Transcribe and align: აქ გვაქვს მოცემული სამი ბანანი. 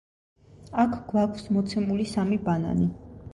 აქ 0.83 0.95
გვაქვს 1.11 1.45
მოცემული 1.59 2.09
სამი 2.15 2.41
ბანანი. 2.49 2.89